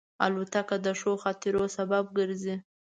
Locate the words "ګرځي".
2.17-2.55